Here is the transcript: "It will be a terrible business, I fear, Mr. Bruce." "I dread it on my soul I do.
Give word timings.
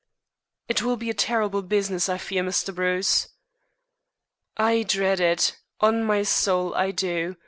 "It 0.67 0.81
will 0.81 0.97
be 0.97 1.11
a 1.11 1.13
terrible 1.13 1.61
business, 1.61 2.09
I 2.09 2.17
fear, 2.17 2.41
Mr. 2.41 2.73
Bruce." 2.73 3.27
"I 4.57 4.81
dread 4.81 5.19
it 5.19 5.55
on 5.79 6.03
my 6.05 6.23
soul 6.23 6.73
I 6.73 6.89
do. 6.89 7.37